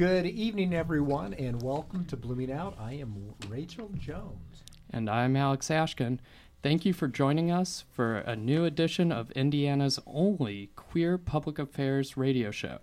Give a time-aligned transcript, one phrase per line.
[0.00, 2.74] Good evening, everyone, and welcome to Blooming Out.
[2.80, 4.62] I am Rachel Jones.
[4.88, 6.20] And I'm Alex Ashkin.
[6.62, 12.16] Thank you for joining us for a new edition of Indiana's only queer public affairs
[12.16, 12.78] radio show.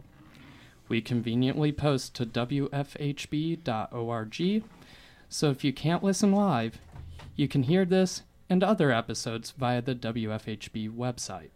[0.90, 3.64] We conveniently post to WFHB.org,
[5.28, 6.78] so if you can't listen live,
[7.36, 11.50] you can hear this and other episodes via the WFHB website.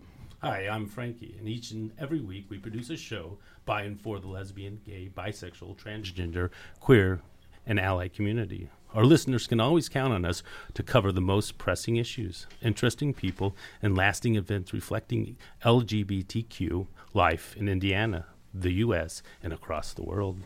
[0.43, 4.19] Hi, I'm Frankie, and each and every week we produce a show by and for
[4.19, 7.21] the lesbian, gay, bisexual, transgender, queer,
[7.67, 8.67] and ally community.
[8.95, 10.41] Our listeners can always count on us
[10.73, 17.69] to cover the most pressing issues, interesting people, and lasting events reflecting LGBTQ life in
[17.69, 20.39] Indiana, the U.S., and across the world.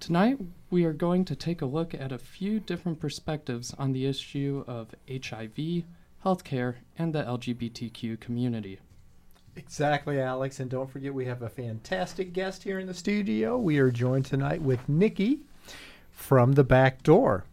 [0.00, 0.38] Tonight,
[0.70, 4.64] we are going to take a look at a few different perspectives on the issue
[4.66, 5.84] of HIV,
[6.24, 8.80] healthcare, and the LGBTQ community.
[9.58, 10.60] Exactly, Alex.
[10.60, 13.58] And don't forget, we have a fantastic guest here in the studio.
[13.58, 15.40] We are joined tonight with Nicci
[16.12, 17.44] from the back door.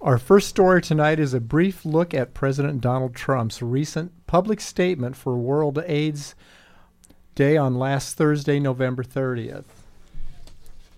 [0.00, 5.14] Our first story tonight is a brief look at President Donald Trump's recent public statement
[5.14, 6.34] for World AIDS
[7.36, 9.64] Day on last Thursday, November 30th.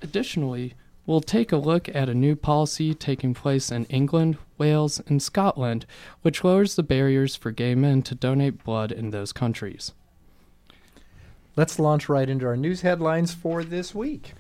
[0.01, 0.73] Additionally,
[1.05, 5.85] we'll take a look at a new policy taking place in England, Wales, and Scotland,
[6.23, 9.93] which lowers the barriers for gay men to donate blood in those countries.
[11.57, 14.35] Let's launch right into our news headlines for this week.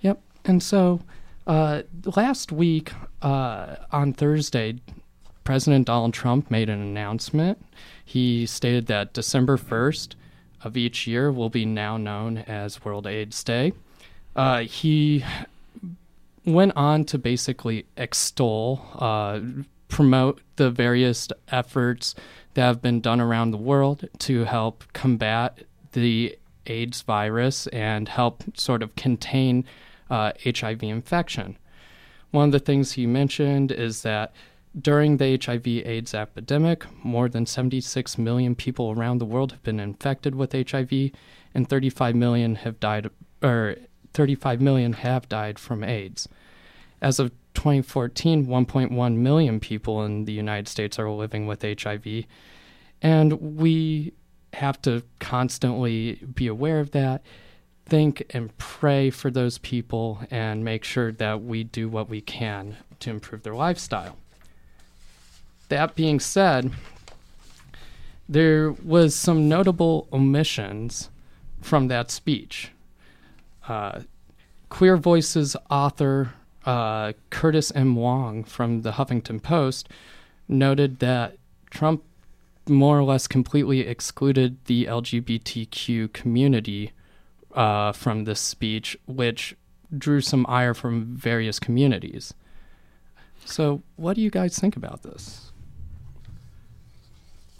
[0.00, 0.20] Yep.
[0.44, 1.00] And so
[1.46, 1.82] uh,
[2.16, 4.80] last week uh, on Thursday,
[5.44, 7.64] President Donald Trump made an announcement.
[8.04, 10.14] He stated that December 1st
[10.62, 13.72] of each year will be now known as World AIDS Day.
[14.34, 15.24] Uh, he
[16.44, 19.40] went on to basically extol, uh,
[19.88, 22.14] promote the various efforts
[22.54, 25.60] that have been done around the world to help combat
[25.94, 29.64] the AIDS virus and help sort of contain
[30.10, 31.56] uh, HIV infection.
[32.30, 34.34] One of the things he mentioned is that
[34.78, 39.78] during the HIV AIDS epidemic, more than 76 million people around the world have been
[39.78, 41.12] infected with HIV,
[41.54, 43.08] and 35 million have died,
[43.40, 43.76] or
[44.14, 46.28] 35 million have died from AIDS.
[47.00, 52.24] As of 2014, 1.1 million people in the United States are living with HIV,
[53.00, 54.12] and we
[54.54, 57.22] have to constantly be aware of that,
[57.86, 62.76] think and pray for those people, and make sure that we do what we can
[63.00, 64.16] to improve their lifestyle.
[65.68, 66.72] That being said,
[68.28, 71.10] there was some notable omissions
[71.60, 72.70] from that speech.
[73.68, 74.00] Uh,
[74.68, 76.32] Queer Voices author
[76.64, 77.96] uh, Curtis M.
[77.96, 79.88] Wong from the Huffington Post
[80.48, 81.36] noted that
[81.70, 82.02] Trump
[82.68, 86.92] more or less completely excluded the LGBTQ community
[87.54, 89.56] uh, from this speech, which
[89.96, 92.34] drew some ire from various communities.
[93.44, 95.52] So, what do you guys think about this?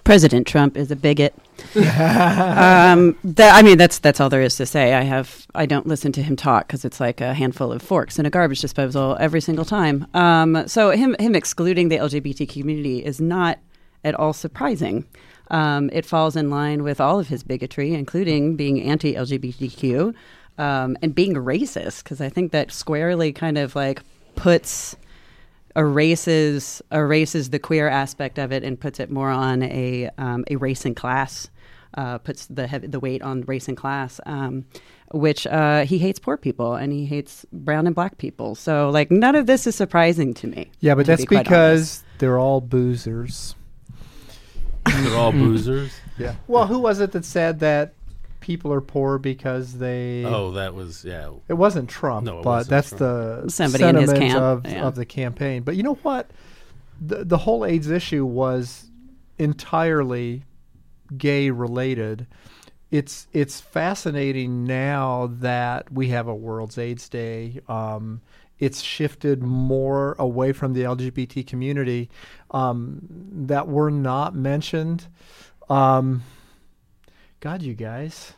[0.05, 1.35] President Trump is a bigot.
[1.77, 4.93] um, that, I mean, that's that's all there is to say.
[4.93, 8.19] I have I don't listen to him talk because it's like a handful of forks
[8.19, 10.07] in a garbage disposal every single time.
[10.13, 13.59] Um, so him him excluding the LGBT community is not
[14.05, 15.07] at all surprising.
[15.51, 20.15] Um, it falls in line with all of his bigotry, including being anti-LGBTQ
[20.59, 24.03] um, and being racist, because I think that squarely kind of like
[24.37, 24.97] puts
[25.77, 30.57] erases erases the queer aspect of it and puts it more on a um, a
[30.57, 31.49] race and class.
[31.97, 34.65] Uh, puts the heavy, the weight on race and class, um,
[35.13, 38.57] which uh, he hates poor people and he hates brown and black people.
[38.57, 40.73] So like none of this is surprising to me.
[40.81, 42.05] Yeah, but to that's be because honest.
[42.19, 43.55] they're all boozers.
[45.03, 45.93] They're all boozers.
[46.19, 46.35] Yeah.
[46.47, 47.95] Well, who was it that said that
[48.41, 50.25] people are poor because they?
[50.25, 51.31] Oh, that was yeah.
[51.49, 52.99] It wasn't Trump, No, it but wasn't that's Trump.
[53.45, 54.87] the Somebody in his sentiment camp, of yeah.
[54.87, 55.63] of the campaign.
[55.63, 56.31] But you know what?
[57.01, 58.91] The the whole AIDS issue was
[59.39, 60.43] entirely
[61.17, 62.27] gay related.
[62.91, 67.61] It's it's fascinating now that we have a World's AIDS Day.
[67.69, 68.21] Um,
[68.59, 72.09] it's shifted more away from the LGBT community
[72.53, 73.01] um,
[73.47, 75.07] that were not mentioned.
[75.69, 76.23] Um,
[77.41, 78.35] God, you guys,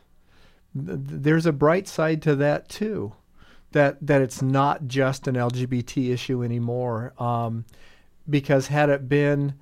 [0.74, 3.12] th- th- there's a bright side to that too.
[3.72, 7.12] that that it's not just an LGBT issue anymore.
[7.18, 7.64] Um,
[8.28, 9.54] because had it been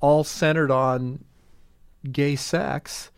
[0.00, 1.24] all centered on
[2.10, 3.10] gay sex,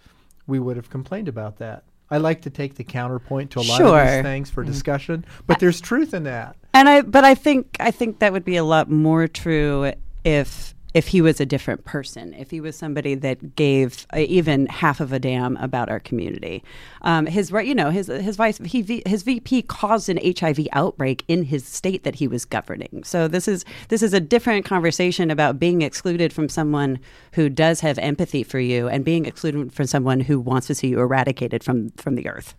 [0.46, 1.84] we would have complained about that.
[2.10, 4.04] I like to take the counterpoint to a lot of Sure.
[4.04, 6.56] these things for discussion, but there's truth in that.
[6.74, 9.92] And I, but I think I think that would be a lot more true
[10.24, 14.66] if if he was a different person, if he was somebody that gave uh, even
[14.66, 16.62] half of a damn about our community.
[17.02, 21.24] Um, his right, you know, his his vice he his VP caused an HIV outbreak
[21.26, 23.02] in his state that he was governing.
[23.04, 27.00] So this is this is a different conversation about being excluded from someone
[27.32, 30.88] who does have empathy for you and being excluded from someone who wants to see
[30.88, 32.54] you eradicated from from the earth.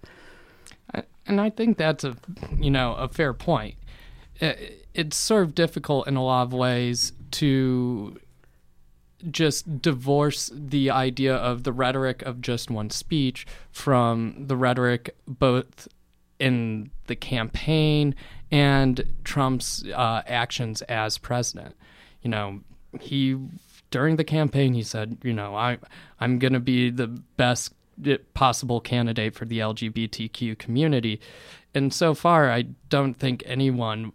[1.25, 2.17] and I think that's a
[2.59, 3.75] you know a fair point.
[4.39, 8.17] It, it's sort of difficult in a lot of ways to
[9.31, 15.87] just divorce the idea of the rhetoric of just one speech from the rhetoric both
[16.39, 18.13] in the campaign
[18.51, 21.75] and Trump's uh, actions as president.
[22.21, 22.59] You know,
[22.99, 23.37] he
[23.91, 25.77] during the campaign he said, you know, I
[26.19, 27.73] I'm going to be the best
[28.33, 31.21] possible candidate for the LGBTQ community.
[31.73, 34.11] And so far I don't think anyone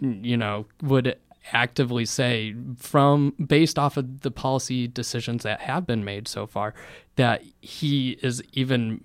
[0.00, 1.16] you know would
[1.52, 6.74] actively say from based off of the policy decisions that have been made so far
[7.16, 9.02] that he is even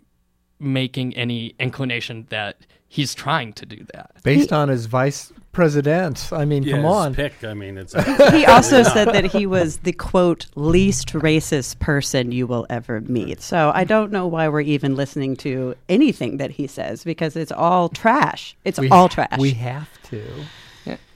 [0.59, 2.57] making any inclination that
[2.87, 4.11] he's trying to do that.
[4.23, 7.15] Based on his vice president, I mean, Yeah, come on.
[7.15, 7.43] Pick.
[7.43, 7.93] I mean, it's.
[8.31, 13.41] he also said that he was the quote least racist person you will ever meet.
[13.41, 17.51] So I don't know why we're even listening to anything that he says because it's
[17.51, 18.55] all trash.
[18.63, 19.39] It's We- all trash.
[19.39, 20.21] We have to.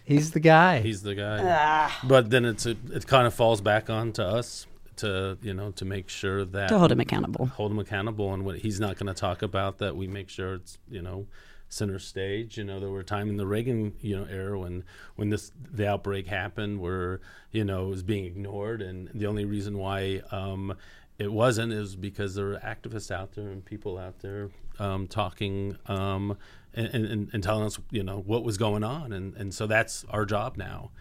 [0.09, 0.15] Yeah.
[0.15, 0.81] He's the guy.
[0.81, 1.91] He's the guy.
[2.03, 4.65] But then it's a, it kind of falls back on to us
[4.97, 7.45] to you know to make sure that to hold him accountable.
[7.45, 10.55] hold him accountable and what he's not going to talk about that we make sure
[10.55, 11.25] it's you know
[11.69, 14.83] center stage you know there were a time in the reagan you know era when
[15.15, 17.21] when this the outbreak happened where
[17.51, 20.75] you know it was being ignored and the only reason why um
[21.17, 25.77] it wasn't is because there were activists out there and people out there um, talking
[25.87, 26.37] um,
[26.73, 30.05] and, and, and telling us you know what was going on and, and so that's
[30.09, 30.91] our job now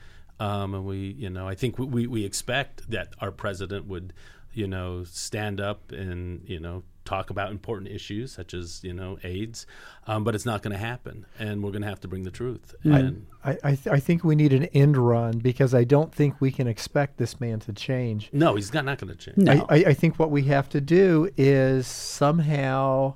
[0.41, 4.13] um, and we you know I think we, we expect that our president would
[4.53, 9.19] you know stand up and you know talk about important issues such as you know
[9.25, 9.67] AIDS,
[10.07, 12.31] um, but it's not going to happen, and we're going to have to bring the
[12.31, 12.75] truth.
[12.85, 16.39] And I, I, th- I think we need an end run because I don't think
[16.39, 18.29] we can expect this man to change.
[18.33, 19.39] no, he's not, not going to change.
[19.39, 19.67] No.
[19.71, 23.15] I, I, I think what we have to do is somehow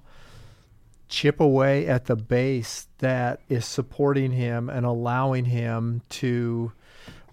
[1.13, 6.73] chip away at the base that is supporting him and allowing him to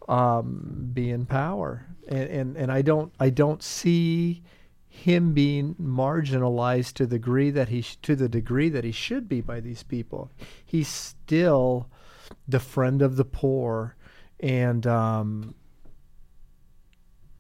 [0.10, 1.88] um, be in power.
[2.10, 4.44] And, and and I don't I don't see
[4.90, 9.40] him being marginalized to the degree that he to the degree that he should be
[9.40, 10.30] by these people.
[10.66, 11.90] He's still
[12.48, 13.96] the friend of the poor,
[14.42, 15.56] and um,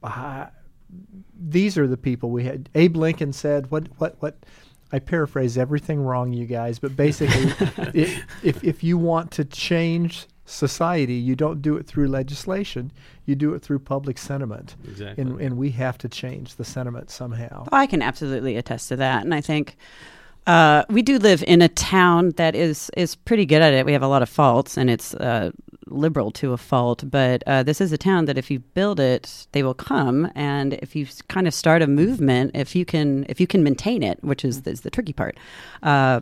[0.01, 0.50] I,
[1.38, 2.69] these are the people we had.
[2.75, 4.38] Abe Lincoln said, "What, what, what?"
[4.91, 10.25] I paraphrase everything wrong, you guys, but basically, i if if you want to change
[10.45, 12.91] society, you don't do it through legislation.
[13.25, 15.21] You do it through public sentiment, Exactly.
[15.21, 17.65] and and we have to change the sentiment somehow.
[17.71, 19.77] Oh, I can absolutely attest to that, and I think
[20.49, 23.85] uh, we do live in a town that is is pretty good at it.
[23.85, 25.51] We have a lot of faults, and it's uh,
[25.85, 27.03] liberal to a fault.
[27.06, 30.73] But uh, this is a town that if you build it, they will come, and
[30.73, 34.23] if you kind of start a movement, if you can if you can maintain it,
[34.23, 35.37] which is, is the tricky part.
[35.83, 36.21] Uh,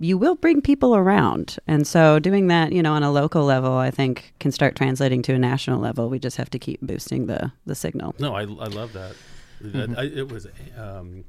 [0.00, 1.56] you will bring people around.
[1.66, 5.22] And so doing that, you know, on a local level, I think can start translating
[5.22, 6.08] to a national level.
[6.08, 8.14] We just have to keep boosting the, the signal.
[8.20, 9.16] No, I, I love that.
[9.60, 9.98] Mm-hmm.
[9.98, 11.24] I, it was um,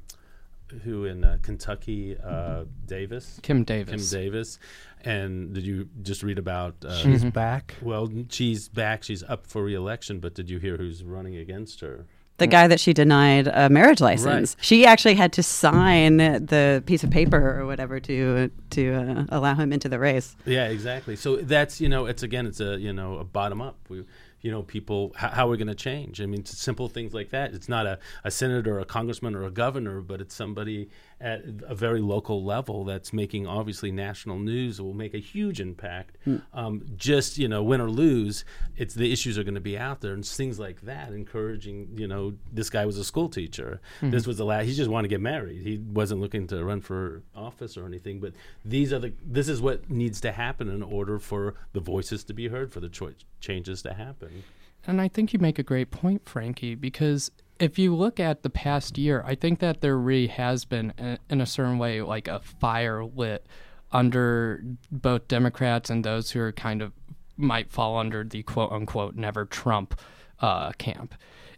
[0.84, 4.10] who in uh, Kentucky, uh, Davis, Kim Davis, Kim Davis.
[4.10, 4.58] Davis,
[5.02, 6.74] and did you just read about?
[6.84, 7.74] Uh, She's back.
[7.82, 9.02] well, she's back.
[9.02, 12.06] She's up for reelection, but did you hear who's running against her?
[12.40, 14.56] the guy that she denied a marriage license.
[14.56, 14.64] Right.
[14.64, 19.54] She actually had to sign the piece of paper or whatever to to uh, allow
[19.54, 20.34] him into the race.
[20.46, 21.16] Yeah, exactly.
[21.16, 23.76] So that's you know, it's again, it's a you know, a bottom up.
[23.88, 24.04] We,
[24.42, 26.20] you know, people, how, how are we going to change?
[26.20, 27.52] I mean, it's simple things like that.
[27.52, 30.88] It's not a, a senator, or a congressman, or a governor, but it's somebody
[31.20, 34.80] at a very local level that's making obviously national news.
[34.80, 36.16] Will make a huge impact.
[36.54, 38.44] Um, just you know, win or lose,
[38.76, 41.12] it's the issues are going to be out there, and things like that.
[41.12, 43.80] Encouraging, you know, this guy was a school teacher.
[44.00, 44.64] This was the last.
[44.66, 45.62] He just wanted to get married.
[45.62, 48.20] He wasn't looking to run for office or anything.
[48.20, 48.32] But
[48.64, 49.12] these are the.
[49.22, 52.80] This is what needs to happen in order for the voices to be heard, for
[52.80, 54.29] the cho- changes to happen.
[54.86, 58.50] And I think you make a great point, Frankie, because if you look at the
[58.50, 62.28] past year, I think that there really has been, a- in a certain way, like
[62.28, 63.46] a fire lit
[63.92, 66.92] under both Democrats and those who are kind of
[67.36, 69.98] might fall under the quote unquote never Trump
[70.40, 71.14] uh, camp.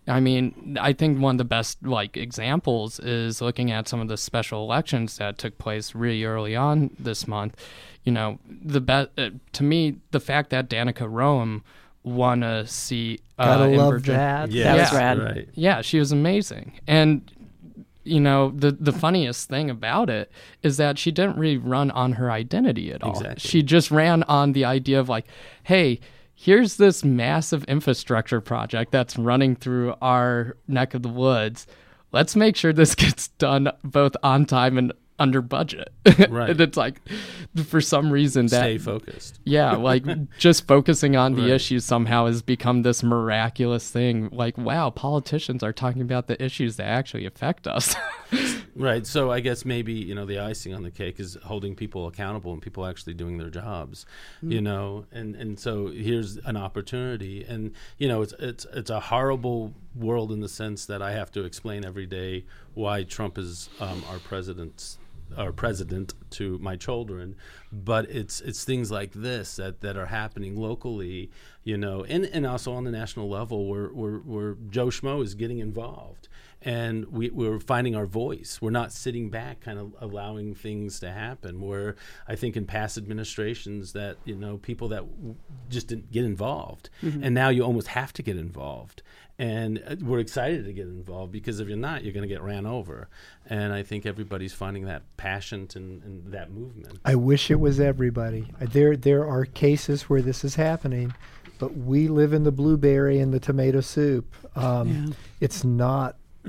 [0.08, 4.08] I mean, I think one of the best like examples is looking at some of
[4.08, 7.56] the special elections that took place really early on this month.
[8.02, 11.62] You know, the best uh, to me, the fact that Danica Roem
[12.04, 13.22] won a seat.
[13.38, 14.50] Uh, Gotta in love Virginia- that.
[14.52, 14.98] Yeah, was Yeah.
[14.98, 15.18] rad.
[15.18, 15.48] Right.
[15.54, 16.72] yeah, she was amazing.
[16.86, 17.30] And
[18.04, 20.30] you know, the the funniest thing about it
[20.64, 23.12] is that she didn't really run on her identity at all.
[23.12, 23.48] Exactly.
[23.48, 25.26] She just ran on the idea of like,
[25.62, 26.00] hey,
[26.34, 31.68] here's this massive infrastructure project that's running through our neck of the woods.
[32.10, 34.92] Let's make sure this gets done both on time and
[35.22, 35.92] under budget.
[36.28, 36.50] Right.
[36.50, 37.00] and it's like
[37.66, 39.40] for some reason that Stay focused.
[39.44, 40.04] yeah, like
[40.38, 41.50] just focusing on the Right.
[41.52, 44.28] issues somehow has become this miraculous thing.
[44.32, 47.94] Like, wow, politicians are talking about the issues that actually affect us.
[48.74, 49.06] Right.
[49.06, 52.54] So I guess maybe you know the icing on the cake is holding people accountable
[52.54, 54.06] and people actually doing their jobs.
[54.40, 58.98] You know, and and so here's an opportunity, and you know it's it's it's a
[58.98, 63.68] horrible world in the sense that I have to explain every day why Trump is
[63.78, 64.96] um, our president's
[65.36, 67.34] our president to my children
[67.72, 71.30] but it's it's things like this that, that are happening locally
[71.64, 75.34] you know and, and also on the national level where, where, where joe schmo is
[75.34, 76.28] getting involved
[76.64, 78.58] and we, we're finding our voice.
[78.60, 81.60] We're not sitting back, kind of allowing things to happen.
[81.60, 81.96] Where
[82.28, 85.36] I think in past administrations that you know people that w-
[85.68, 87.24] just didn't get involved, mm-hmm.
[87.24, 89.02] and now you almost have to get involved.
[89.38, 92.42] And uh, we're excited to get involved because if you're not, you're going to get
[92.42, 93.08] ran over.
[93.46, 96.98] And I think everybody's finding that passion and, and that movement.
[97.04, 98.46] I wish it was everybody.
[98.60, 101.14] There, there are cases where this is happening,
[101.58, 104.34] but we live in the blueberry and the tomato soup.
[104.56, 105.14] Um, Yeah.
[105.40, 106.16] It's not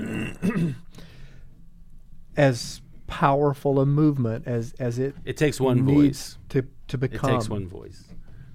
[2.38, 6.38] as powerful a movement as as it It takes one needs voice.
[6.50, 7.16] to to become.
[7.16, 7.30] It become.
[7.40, 8.04] takes one voice.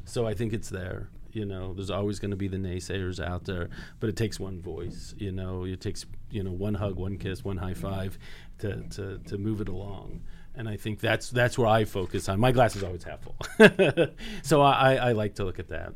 [0.05, 1.09] So I think it's there.
[1.33, 3.69] You know, there's always going to be the naysayers out there,
[4.01, 5.15] but it takes one voice.
[5.19, 8.19] You know, it takes you know one hug, one kiss, one high five
[8.59, 10.23] to to, to move it along.
[10.55, 12.41] And I think that's that's where I focus on.
[12.41, 13.37] My glass is always half full,
[14.43, 15.95] so I, I, like to look at that.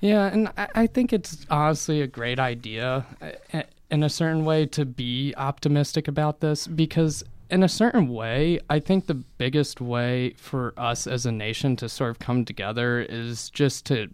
[0.00, 3.06] Yeah, and I, I think it's honestly a great idea
[3.52, 8.58] uh, in a certain way to be optimistic about this because, in a certain way,
[8.70, 13.00] I think the biggest way for us as a nation to sort of come together
[13.00, 14.08] is just to,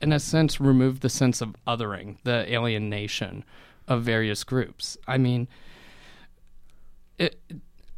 [0.00, 3.44] in a sense, remove the sense of othering, the alienation
[3.88, 4.96] of various groups.
[5.06, 5.48] I mean,
[7.18, 7.40] it,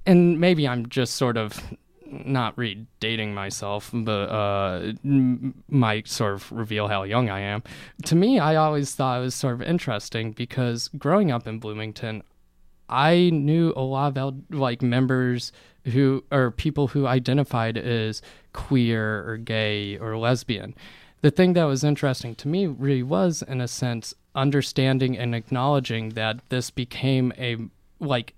[0.07, 1.61] and maybe I'm just sort of
[2.07, 7.63] not really dating myself, but uh, might sort of reveal how young I am.
[8.07, 12.23] To me, I always thought it was sort of interesting because growing up in Bloomington,
[12.89, 15.53] I knew a lot of like members
[15.85, 18.23] who or people who identified as
[18.53, 20.75] queer or gay or lesbian.
[21.21, 26.11] The thing that was interesting to me really was, in a sense, understanding and acknowledging
[26.11, 27.57] that this became a
[28.01, 28.35] like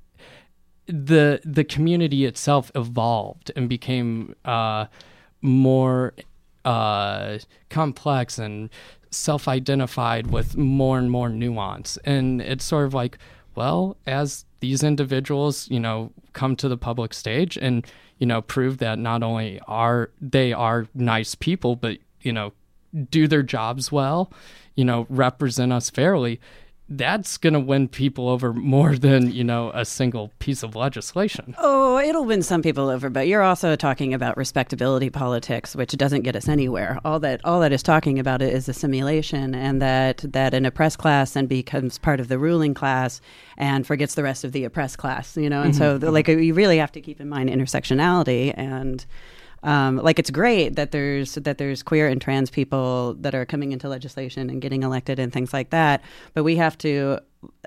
[0.87, 4.87] the the community itself evolved and became uh,
[5.43, 6.15] more
[6.65, 7.39] uh,
[7.71, 8.71] complex and
[9.11, 13.19] self-identified with more and more nuance and it's sort of like
[13.57, 17.87] well as these individuals you know come to the public stage and
[18.19, 22.53] you know prove that not only are they are nice people but you know
[23.11, 24.31] do their jobs well
[24.75, 26.41] you know represent us fairly
[26.89, 31.55] that's going to win people over more than you know a single piece of legislation
[31.59, 36.23] Oh, it'll win some people over, but you're also talking about respectability politics, which doesn't
[36.23, 36.99] get us anywhere.
[37.05, 40.99] All that all that is talking about it is assimilation, and that that an oppressed
[40.99, 43.21] class then becomes part of the ruling class
[43.57, 45.37] and forgets the rest of the oppressed class.
[45.37, 45.79] You know, and mm-hmm.
[45.79, 49.05] so the, like you really have to keep in mind intersectionality and.
[49.67, 53.73] Um, like it's great that there's that there's queer and trans people that are coming
[53.73, 56.03] into legislation and getting elected and things like that,
[56.35, 57.19] but we have to.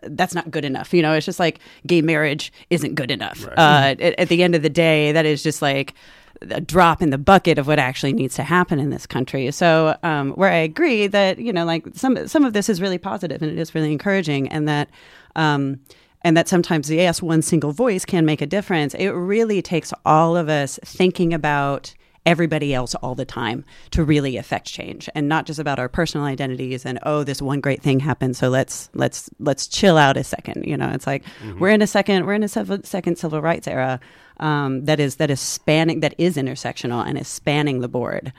[0.04, 1.14] That's not good enough, you know.
[1.14, 3.46] It's just like gay marriage isn't good enough.
[3.46, 5.94] Uh, at, at the end of the day, that is just like
[6.42, 9.52] a drop in the bucket of what actually needs to happen in this country.
[9.52, 12.98] So, um, where I agree that you know, like some some of this is really
[12.98, 14.90] positive and it is really encouraging, and that.
[15.36, 15.82] Um,
[16.22, 18.94] and that sometimes the yes one single voice can make a difference.
[18.94, 21.94] It really takes all of us thinking about
[22.26, 26.26] everybody else all the time to really affect change and not just about our personal
[26.28, 30.24] identities and oh this one great thing happened so let's let's let's chill out a
[30.24, 30.90] second you know?
[30.90, 31.24] It's like
[31.60, 34.02] we're in a second we're in a sev- second civil rights era
[34.40, 38.32] um, that is that is spanning that is intersectional and is spanning the board.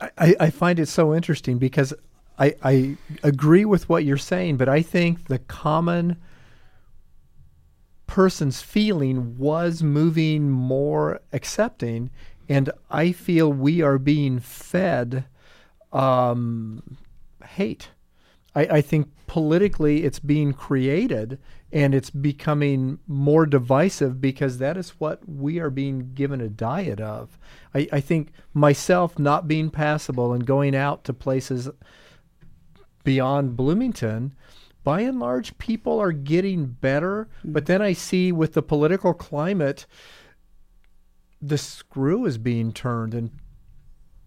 [0.00, 1.94] I, I find it so interesting because
[2.38, 6.16] I, I agree with what you're saying, but I think the common
[8.08, 12.10] person's feeling was moving more accepting,
[12.48, 15.26] and I feel we are being fed
[15.92, 16.96] um,
[17.44, 17.90] hate.
[18.56, 21.38] I, I think politically it's being created
[21.70, 26.98] and it's becoming more divisive because that is what we are being given a diet
[26.98, 27.38] of.
[27.74, 31.68] I, I think myself not being passable and going out to places
[33.04, 34.34] beyond Bloomington,
[34.88, 37.28] by and large, people are getting better.
[37.42, 37.52] Hmm.
[37.52, 39.84] But then I see with the political climate,
[41.42, 43.30] the screw is being turned and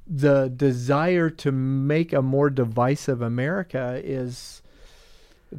[0.05, 4.61] the desire to make a more divisive America is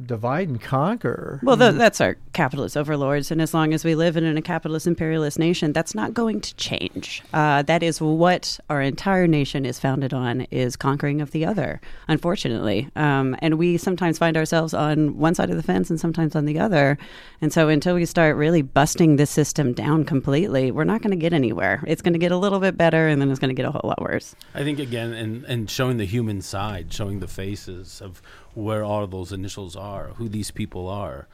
[0.05, 1.39] divide and conquer.
[1.43, 4.87] Well, th- that's our capitalist overlords, and as long as we live in a capitalist
[4.87, 7.21] imperialist nation, that's not going to change.
[7.33, 11.79] Uh, that is what our entire nation is founded on: is conquering of the other.
[12.07, 16.35] Unfortunately, um, and we sometimes find ourselves on one side of the fence and sometimes
[16.35, 16.97] on the other.
[17.41, 21.17] And so, until we start really busting this system down completely, we're not going to
[21.17, 21.83] get anywhere.
[21.85, 23.71] It's going to get a little bit better, and then it's going to get a
[23.71, 24.35] whole lot worse.
[24.55, 28.21] I think again, and and showing the human side, showing the faces of
[28.53, 31.27] where all those initials are, who these people are.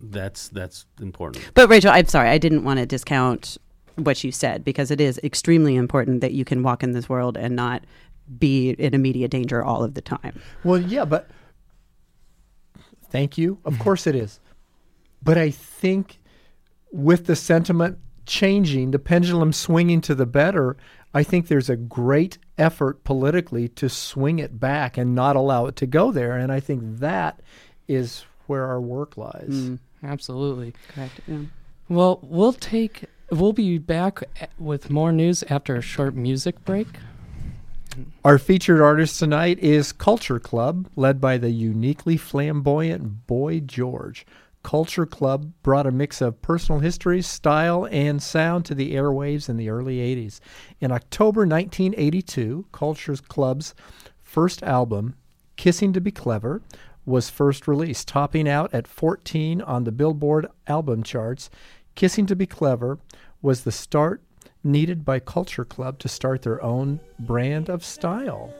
[0.00, 1.50] That's that's important.
[1.54, 3.56] But Rachel, I'm sorry, I didn't want to discount
[3.96, 7.36] what you said because it is extremely important that you can walk in this world
[7.36, 7.84] and not
[8.38, 10.40] be in immediate danger all of the time.
[10.64, 11.28] Well, yeah, but
[13.10, 13.58] thank you.
[13.64, 14.40] Of course it is.
[15.22, 16.18] But I think
[16.90, 20.76] with the sentiment changing, the pendulum swinging to the better,
[21.14, 25.76] I think there's a great effort politically to swing it back and not allow it
[25.76, 26.36] to go there.
[26.36, 27.40] And I think that
[27.88, 29.48] is where our work lies.
[29.48, 30.74] Mm, absolutely.
[30.88, 31.20] Correct.
[31.26, 31.38] Yeah.
[31.88, 33.04] Well, we'll take.
[33.30, 34.22] We'll be back
[34.58, 36.86] with more news after a short music break.
[38.24, 44.24] Our featured artist tonight is Culture Club, led by the uniquely flamboyant Boy George.
[44.62, 49.56] Culture Club brought a mix of personal history, style, and sound to the airwaves in
[49.56, 50.40] the early 80s.
[50.80, 53.74] In October 1982, Culture Club's
[54.22, 55.14] first album,
[55.56, 56.62] Kissing to Be Clever,
[57.04, 61.50] was first released, topping out at 14 on the Billboard album charts.
[61.94, 62.98] Kissing to Be Clever
[63.40, 64.22] was the start
[64.64, 68.54] needed by Culture Club to start their own brand of style.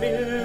[0.00, 0.39] Let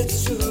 [0.00, 0.49] it's true,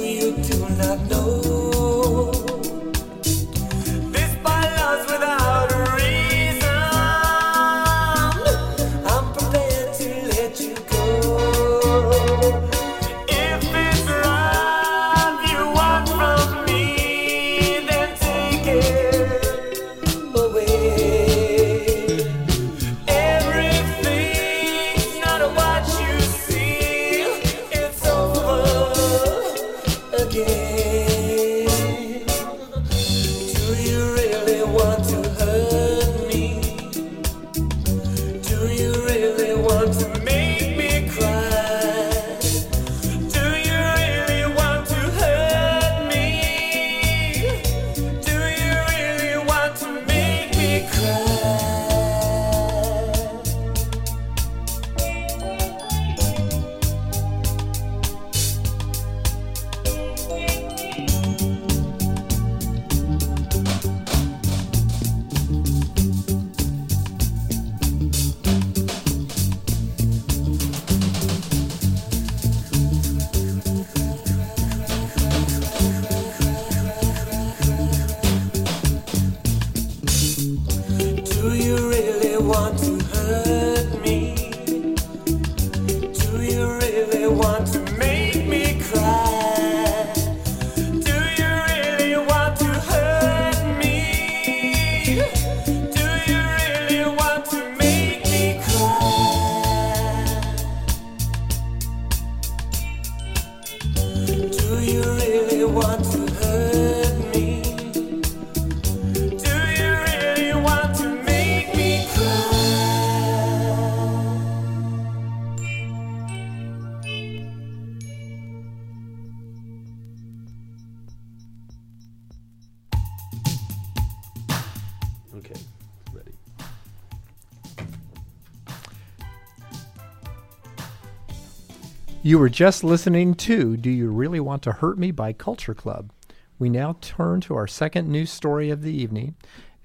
[132.29, 136.11] You were just listening to Do You Really Want to Hurt Me by Culture Club.
[136.59, 139.33] We now turn to our second news story of the evening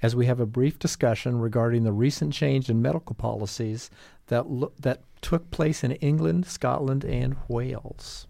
[0.03, 3.89] as we have a brief discussion regarding the recent change in medical policies
[4.27, 8.27] that, lo- that took place in England, Scotland, and Wales.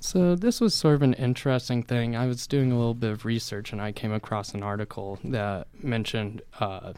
[0.00, 2.16] So this was sort of an interesting thing.
[2.16, 5.66] I was doing a little bit of research and I came across an article that
[5.82, 6.94] mentioned, uh,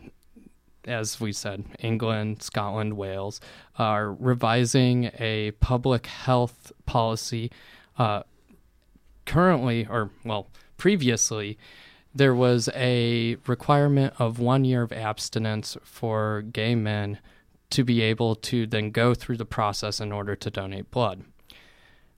[0.88, 3.40] as we said, England, Scotland, Wales
[3.78, 7.50] are revising a public health policy.
[7.98, 8.22] Uh,
[9.26, 11.58] currently, or well, previously,
[12.14, 17.18] there was a requirement of one year of abstinence for gay men
[17.70, 21.22] to be able to then go through the process in order to donate blood.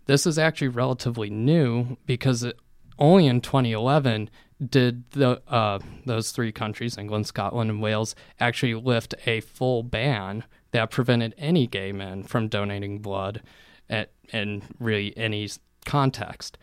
[0.06, 2.59] This is actually relatively new because it,
[3.00, 4.30] only in 2011
[4.68, 10.44] did the uh, those three countries, England, Scotland, and Wales, actually lift a full ban
[10.72, 13.42] that prevented any gay men from donating blood
[13.88, 15.48] at in really any
[15.86, 16.58] context.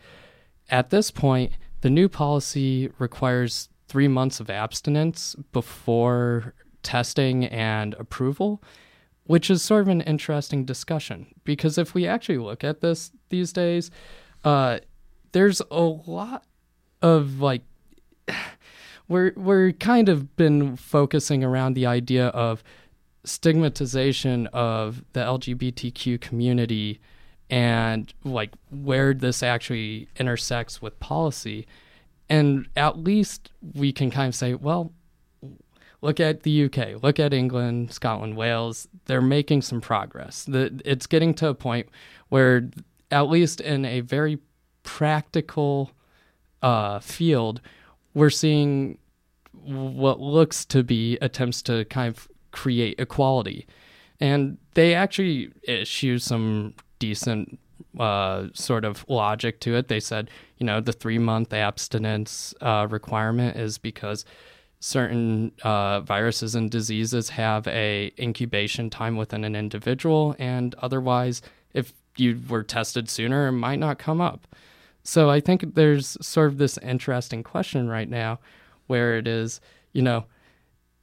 [0.70, 8.62] At this point, the new policy requires three months of abstinence before testing and approval,
[9.24, 13.52] which is sort of an interesting discussion because if we actually look at this these
[13.52, 13.90] days,
[14.44, 14.78] uh,
[15.32, 16.44] there's a lot
[17.02, 17.62] of like
[19.08, 22.62] we're we're kind of been focusing around the idea of
[23.24, 27.00] stigmatization of the LGBTQ community
[27.50, 31.66] and like where this actually intersects with policy.
[32.28, 34.92] And at least we can kind of say, well,
[36.02, 38.86] look at the UK, look at England, Scotland, Wales.
[39.06, 40.44] They're making some progress.
[40.44, 41.88] The, it's getting to a point
[42.28, 42.68] where,
[43.10, 44.38] at least in a very
[44.88, 45.90] practical
[46.62, 47.60] uh, field,
[48.14, 48.96] we're seeing
[49.52, 53.66] what looks to be attempts to kind of create equality.
[54.18, 57.58] And they actually issue some decent
[58.00, 59.88] uh, sort of logic to it.
[59.88, 64.24] They said, you know, the three month abstinence uh, requirement is because
[64.80, 71.42] certain uh, viruses and diseases have a incubation time within an individual, and otherwise,
[71.74, 74.46] if you were tested sooner, it might not come up.
[75.08, 78.40] So I think there's sort of this interesting question right now
[78.88, 79.58] where it is,
[79.94, 80.26] you know,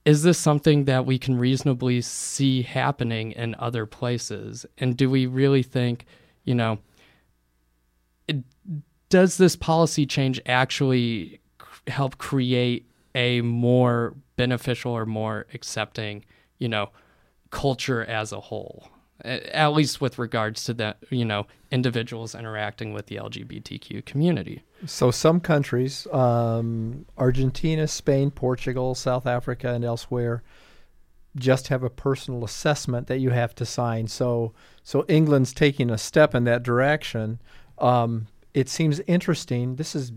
[0.05, 4.63] is this something that we can reasonably see happening in other places?
[4.77, 6.05] And do we really think,
[6.43, 6.77] you know,
[8.27, 8.43] it,
[9.09, 11.39] does this policy change actually
[11.87, 16.23] help create a more beneficial or more accepting,
[16.59, 16.91] you know,
[17.49, 18.87] culture as a whole?
[19.25, 24.63] At least with regards to the, you know, individuals interacting with the LGBTQ community.
[24.85, 30.43] So some countries, um, Argentina, Spain, Portugal, South Africa, and elsewhere,
[31.35, 34.07] just have a personal assessment that you have to sign.
[34.07, 37.41] So so England's taking a step in that direction.
[37.77, 39.75] Um, it seems interesting.
[39.75, 40.11] This is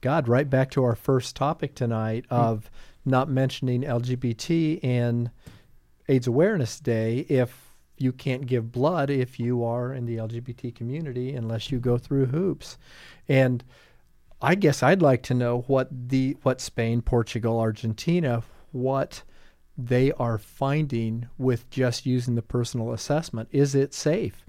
[0.00, 2.70] God right back to our first topic tonight of
[3.04, 5.30] not mentioning LGBT in
[6.08, 11.34] AIDS Awareness Day if you can't give blood if you are in the LGBT community
[11.34, 12.76] unless you go through hoops.
[13.28, 13.62] And
[14.42, 19.22] I guess I'd like to know what the what Spain, Portugal, Argentina, what
[19.76, 23.48] they are finding with just using the personal assessment.
[23.52, 24.44] Is it safe?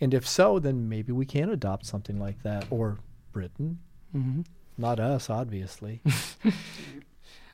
[0.00, 2.66] And if so, then maybe we can adopt something like that.
[2.70, 2.98] Or
[3.32, 3.78] Britain.
[4.14, 4.42] Mm-hmm.
[4.76, 6.00] Not us, obviously.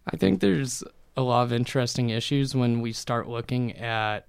[0.06, 0.84] I think there's
[1.16, 4.26] a lot of interesting issues when we start looking at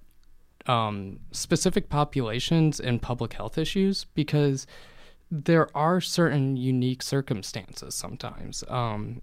[0.66, 4.66] um, specific populations and public health issues because
[5.30, 8.62] there are certain unique circumstances sometimes.
[8.68, 9.22] Um,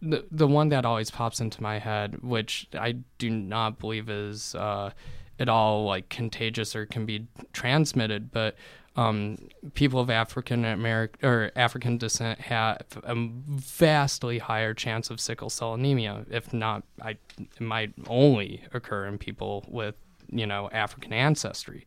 [0.00, 4.54] the the one that always pops into my head, which I do not believe is
[4.54, 4.90] uh,
[5.38, 8.56] at all like contagious or can be transmitted, but
[8.96, 9.38] um,
[9.74, 13.14] people of African American or African descent have a
[13.46, 16.26] vastly higher chance of sickle cell anemia.
[16.30, 19.94] If not, I it might only occur in people with
[20.32, 21.84] you know African ancestry.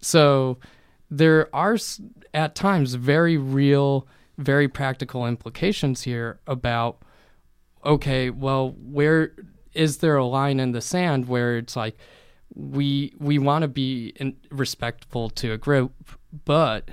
[0.00, 0.58] So
[1.10, 1.78] there are
[2.34, 4.06] at times very real,
[4.38, 7.02] very practical implications here about
[7.84, 9.32] okay, well, where
[9.72, 11.96] is there a line in the sand where it's like
[12.54, 15.92] we we want to be in, respectful to a group,
[16.44, 16.90] but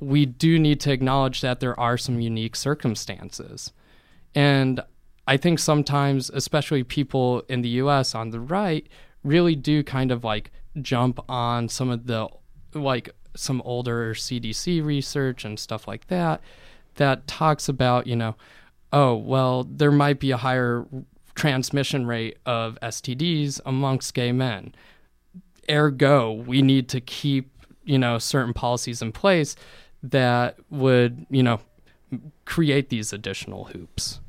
[0.00, 3.72] we do need to acknowledge that there are some unique circumstances.
[4.34, 4.80] And
[5.26, 8.86] I think sometimes, especially people in the US on the right,
[9.24, 12.28] really do kind of like jump on some of the
[12.74, 16.40] like some older CDC research and stuff like that
[16.96, 18.36] that talks about, you know,
[18.92, 20.86] oh, well, there might be a higher
[21.34, 24.72] transmission rate of STDs amongst gay men.
[25.68, 27.50] Ergo, we need to keep,
[27.84, 29.56] you know, certain policies in place
[30.02, 31.60] that would, you know,
[32.44, 34.20] create these additional hoops.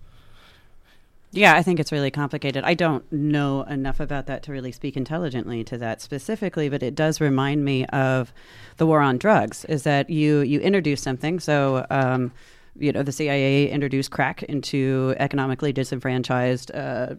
[1.35, 2.63] Yeah, I think it's really complicated.
[2.63, 6.95] I don't know enough about that to really speak intelligently to that specifically, but it
[6.95, 8.33] does remind me of
[8.77, 9.65] the war on drugs.
[9.65, 11.85] Is that you you introduce something so.
[11.89, 12.31] Um,
[12.77, 17.15] you know, the CIA introduced crack into economically disenfranchised uh,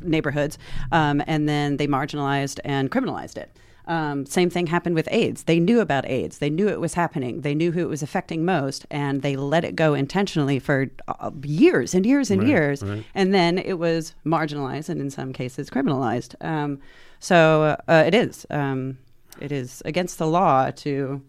[0.00, 0.56] neighborhoods,
[0.92, 3.54] um, and then they marginalized and criminalized it.
[3.86, 5.44] Um, same thing happened with AIDS.
[5.44, 6.38] They knew about AIDS.
[6.38, 7.40] They knew it was happening.
[7.40, 11.30] They knew who it was affecting most, and they let it go intentionally for uh,
[11.42, 12.82] years and years and Right, years.
[12.82, 13.04] right.
[13.14, 16.34] And then it was marginalized and in some cases criminalized.
[16.44, 16.78] Um,
[17.18, 18.46] so uh, it is.
[18.50, 18.98] Um,
[19.40, 21.20] it is against the law to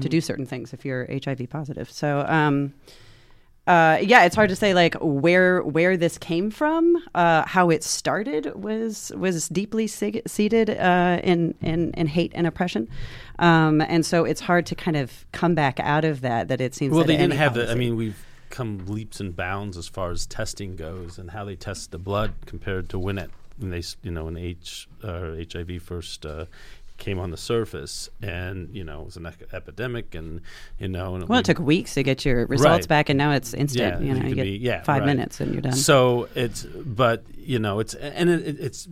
[0.00, 1.90] to do certain things if you're HIV positive.
[1.90, 2.72] So um,
[3.66, 7.00] uh, yeah, it's hard to say like where where this came from.
[7.14, 12.46] Uh, how it started was was deeply sig- seated uh, in, in in hate and
[12.46, 12.88] oppression,
[13.38, 16.48] um, and so it's hard to kind of come back out of that.
[16.48, 16.96] That it seems like.
[16.96, 17.70] Well, they didn't have the.
[17.70, 21.56] I mean, we've come leaps and bounds as far as testing goes and how they
[21.56, 25.82] test the blood compared to when it when they you know when H uh, HIV
[25.82, 26.26] first.
[27.02, 30.40] Came on the surface and you know it was an epidemic and
[30.78, 32.88] you know and well, we- it took weeks to get your results Right.
[32.88, 34.00] back, and now it's instant.
[34.00, 35.06] Yeah, you know, you you, get be- yeah, five right.
[35.06, 35.72] minutes and you're done.
[35.72, 38.88] So it's, but you know, it's and it, it, it's.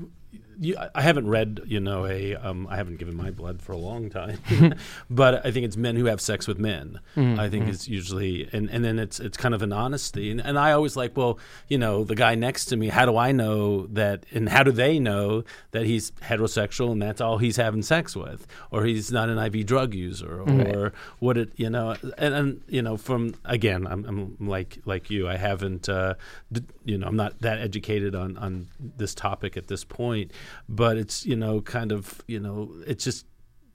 [0.63, 2.35] You, I haven't read, you know, a.
[2.35, 4.39] Um, I haven't given my blood for a long time,
[5.11, 7.01] but I think it's men who have sex with men.
[7.17, 10.59] I think it's usually, and, and then it's it's kind of an honesty, and, and
[10.59, 12.89] I always like, well, you know, the guy next to me.
[12.89, 17.21] How do I know that, and how do they know that he's heterosexual and that's
[17.23, 21.53] all he's having sex with, or he's not an IV drug user, or what it,
[21.57, 25.89] you know, and, and you know, from again, I'm, I'm like like you, I haven't,
[25.89, 26.15] uh,
[26.53, 30.33] d- you know, I'm not that educated on on this topic at this point,
[30.69, 33.27] but it's you know, kind of, you know, it's just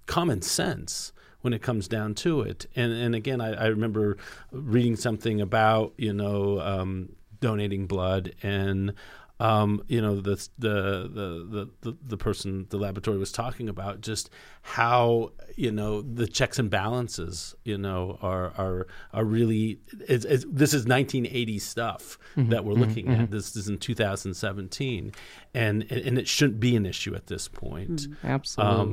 [0.06, 1.12] common sense
[1.42, 2.66] when it comes down to it.
[2.76, 4.18] And and again, I, I remember
[4.52, 8.94] reading something about you know um, donating blood and.
[9.38, 14.30] Um, you know the, the the the the person the laboratory was talking about just
[14.62, 20.46] how you know the checks and balances you know are are are really it's, it's,
[20.48, 23.30] this is 1980 stuff that we're looking at.
[23.30, 25.12] This is in 2017
[25.54, 28.08] and and it shouldn't be an issue at this point.
[28.24, 28.30] Um,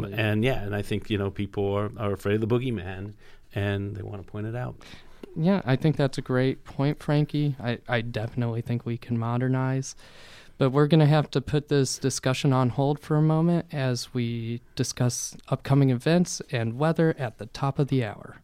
[0.04, 0.12] Absolutely.
[0.14, 3.14] and yeah, and I think you know people are, are afraid of the boogeyman,
[3.54, 4.76] and they want to point it out.
[5.36, 7.56] Yeah, I think that's a great point, Frankie.
[7.60, 9.94] I, I definitely think we can modernize.
[10.58, 14.14] But we're going to have to put this discussion on hold for a moment as
[14.14, 18.42] we discuss upcoming events and weather at the top of the hour.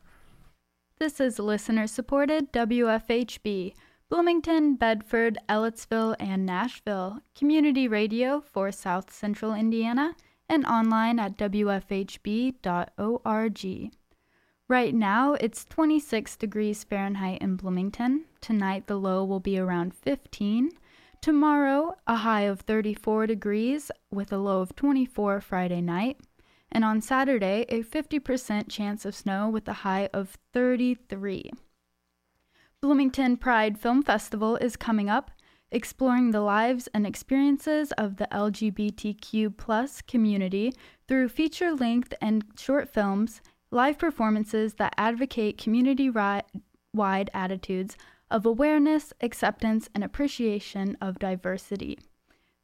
[0.98, 3.74] This is listener supported WFHB,
[4.08, 10.16] Bloomington, Bedford, Ellettsville, and Nashville, community radio for South Central Indiana,
[10.48, 12.58] and online at WFHB.org.
[14.70, 18.26] Right now, it's 26 degrees Fahrenheit in Bloomington.
[18.42, 20.72] Tonight, the low will be around 15.
[21.22, 26.20] Tomorrow, a high of 34 degrees with a low of 24 Friday night.
[26.70, 31.50] And on Saturday, a 50% chance of snow with a high of 33.
[32.82, 35.30] Bloomington Pride Film Festival is coming up,
[35.70, 40.74] exploring the lives and experiences of the LGBTQ community
[41.08, 47.96] through feature length and short films, live performances that advocate community wide attitudes
[48.30, 51.98] of awareness, acceptance, and appreciation of diversity.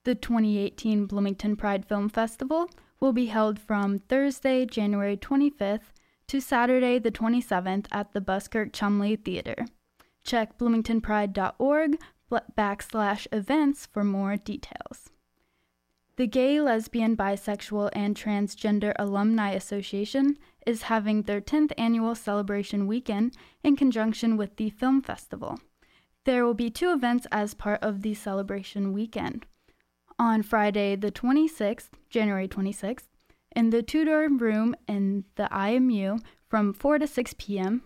[0.05, 2.69] The 2018 Bloomington Pride Film Festival
[3.01, 5.93] will be held from Thursday, January 25th
[6.29, 9.67] to Saturday, the 27th at the Buskirk Chumley Theater.
[10.23, 11.99] Check bloomingtonpride.org
[12.57, 15.11] backslash events for more details.
[16.17, 23.37] The Gay, Lesbian, Bisexual, and Transgender Alumni Association is having their 10th annual celebration weekend
[23.63, 25.59] in conjunction with the film festival.
[26.25, 29.47] There will be two events as part of the celebration weekend.
[30.19, 33.09] On Friday, the 26th, January 26th,
[33.55, 37.83] in the Tudor Room in the IMU from 4 to 6 p.m.,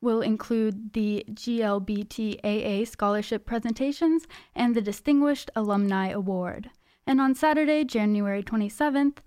[0.00, 6.70] will include the GLBTAA scholarship presentations and the Distinguished Alumni Award.
[7.06, 9.18] And on Saturday, January 27th,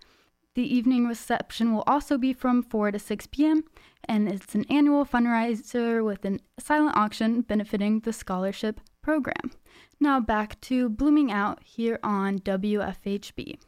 [0.55, 3.63] the evening reception will also be from 4 to 6 p.m.,
[4.05, 9.51] and it's an annual fundraiser with a silent auction benefiting the scholarship program.
[9.99, 13.59] Now back to Blooming Out here on WFHB.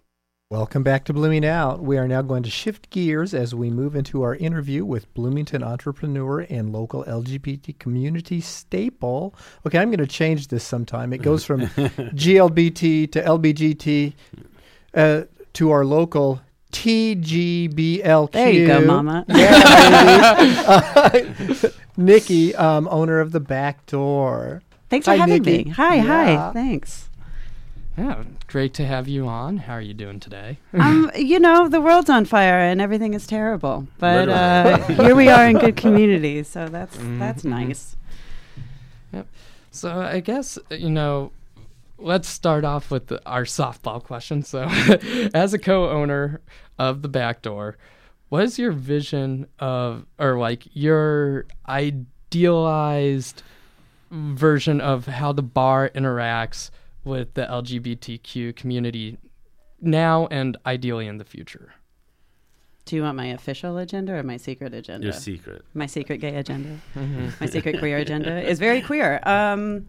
[0.49, 1.81] Welcome back to Blooming Out.
[1.81, 5.63] We are now going to shift gears as we move into our interview with Bloomington
[5.63, 9.33] entrepreneur and local LGBT community staple.
[9.65, 11.13] Okay, I'm going to change this sometime.
[11.13, 14.13] It goes from GLBT to LBGT
[14.93, 15.21] uh,
[15.53, 16.41] to our local
[16.73, 18.31] TGBLQ.
[18.31, 19.25] There you go, Mama.
[19.29, 20.33] Yeah.
[21.95, 24.63] Uh, Nicci, um, owner of the Back Door.
[24.89, 25.65] Thanks for having Nicci.
[25.65, 25.71] me.
[25.71, 26.03] Hi, Yeah.
[26.03, 26.51] hi.
[26.53, 27.09] Thanks.
[27.97, 29.57] Yeah, great to have you on.
[29.57, 30.57] How are you doing today?
[30.73, 35.29] um, you know, the world's on fire and everything is terrible, but uh, here we
[35.29, 37.49] are in good community, so that's that's Mhm.
[37.49, 37.95] nice.
[39.69, 41.31] So I guess you know,
[41.99, 44.41] let's start off with the, our softball question.
[44.43, 44.63] So,
[45.35, 46.41] as a co-owner
[46.77, 47.77] of the back door,
[48.29, 53.43] what is your vision of, or like your idealized
[54.11, 56.69] version of how the bar interacts
[57.03, 59.17] with the LGBTQ community
[59.81, 61.73] now and ideally in the future?
[62.85, 65.05] Do you want my official agenda or my secret agenda?
[65.05, 65.63] Your secret.
[65.73, 66.79] my secret gay agenda,
[67.39, 69.21] my secret queer agenda is very queer.
[69.23, 69.85] Um,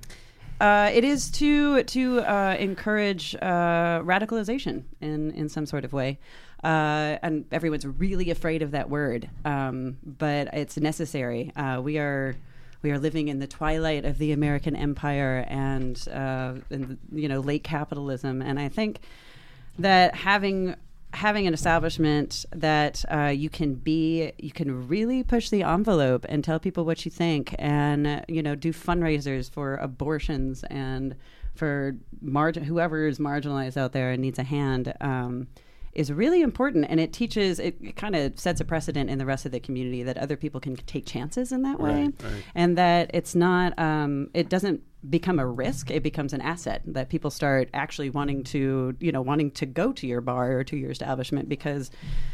[0.60, 6.18] uh, it is to to uh, encourage uh, radicalization in in some sort of way,
[6.64, 11.52] uh, and everyone's really afraid of that word, um, but it's necessary.
[11.54, 12.36] Uh, we are.
[12.82, 16.56] We are living in the twilight of the American empire and, uh,
[17.10, 19.00] you know late capitalism, and I think
[19.78, 20.76] that having
[21.14, 26.42] having an establishment that uh, you can be you can really push the envelope and
[26.44, 31.14] tell people what you think and you know do fundraisers for abortions and
[31.54, 35.46] for margin whoever is marginalized out there and needs a hand um,
[35.94, 39.26] is really important and it teaches it, it kind of sets a precedent in the
[39.26, 42.44] rest of the community that other people can take chances in that way Right, right.
[42.54, 47.08] and that it's not um, it doesn't become a risk it becomes an asset that
[47.10, 50.76] people start actually wanting to you know wanting to go to your bar or to
[50.76, 51.90] your establishment because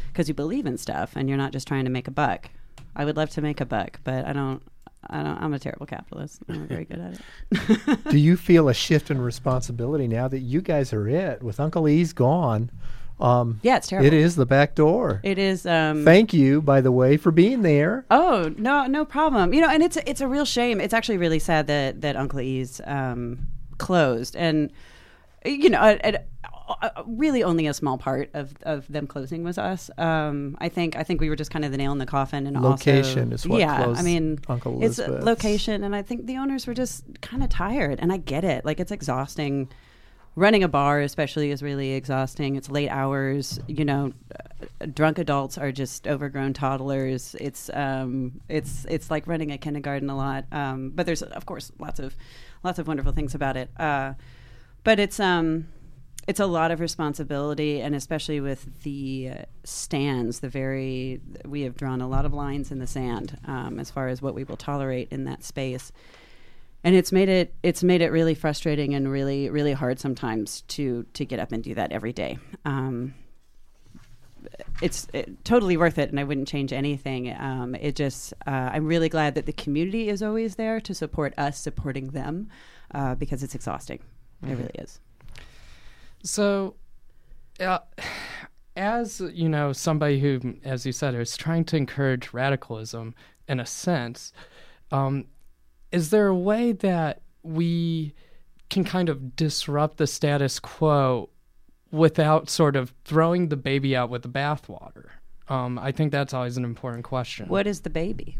[0.07, 2.49] because you believe in stuff and you're not just trying to make a buck
[2.95, 4.61] i would love to make a buck but i don't
[5.09, 6.43] I don't, I'm a terrible capitalist.
[6.47, 7.19] I'm not very good at
[7.51, 7.99] it.
[8.11, 11.89] Do you feel a shift in responsibility now that you guys are it with Uncle
[11.89, 12.69] E's gone?
[13.21, 14.07] Um, Yeah, it's terrible.
[14.07, 15.21] It is the back door.
[15.23, 15.65] It is.
[15.65, 18.05] Um, Thank you, by the way, for being there.
[18.09, 19.53] Oh no, no problem.
[19.53, 20.81] You know, and it's it's a real shame.
[20.81, 24.71] It's actually really sad that that Uncle E's um, closed, and
[25.45, 26.27] you know, it, it,
[26.81, 29.89] uh, really only a small part of, of them closing was us.
[29.97, 32.47] Um, I think I think we were just kind of the nail in the coffin,
[32.47, 33.83] and Location also, is what yeah.
[33.83, 37.49] closed I mean, Uncle E's location, and I think the owners were just kind of
[37.49, 38.65] tired, and I get it.
[38.65, 39.69] Like it's exhausting.
[40.35, 42.55] Running a bar, especially, is really exhausting.
[42.55, 43.59] It's late hours.
[43.67, 47.35] You know, uh, drunk adults are just overgrown toddlers.
[47.37, 50.45] It's um, it's it's like running a kindergarten a lot.
[50.53, 52.15] Um, but there's of course lots of
[52.63, 53.71] lots of wonderful things about it.
[53.77, 54.13] Uh,
[54.85, 55.67] but it's um,
[56.29, 61.75] it's a lot of responsibility, and especially with the uh, stands, the very we have
[61.75, 64.55] drawn a lot of lines in the sand um, as far as what we will
[64.55, 65.91] tolerate in that space
[66.83, 71.05] and it's made it it's made it really frustrating and really really hard sometimes to
[71.13, 72.37] to get up and do that every day.
[72.65, 73.13] Um,
[74.81, 77.35] it's it, totally worth it and i wouldn't change anything.
[77.37, 81.33] Um, it just uh, i'm really glad that the community is always there to support
[81.37, 82.49] us supporting them
[82.93, 83.99] uh, because it's exhausting.
[84.43, 84.99] It really is.
[86.23, 86.75] So,
[87.59, 87.79] uh,
[88.75, 93.15] as you know, somebody who, as you said, is trying to encourage radicalism
[93.47, 94.33] in a sense,
[94.91, 95.25] um,
[95.91, 98.13] is there a way that we
[98.69, 101.29] can kind of disrupt the status quo
[101.91, 105.09] without sort of throwing the baby out with the bathwater?
[105.49, 107.47] Um, I think that's always an important question.
[107.49, 108.37] what is the baby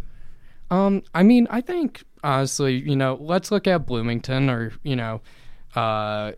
[0.69, 5.21] Um, I mean, I think honestly, you know, let's look at Bloomington or you know,
[5.75, 6.31] uh,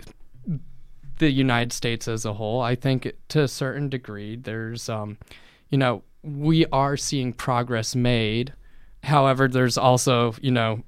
[1.19, 2.61] the United States as a whole.
[2.61, 5.17] I think to a certain degree, there's, um,
[5.69, 8.53] you know, we are seeing progress made.
[9.03, 10.83] However, there's also, you know,